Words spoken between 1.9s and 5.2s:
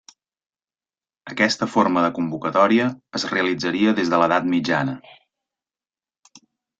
de convocatòria es realitzaria des de l'edat mitjana.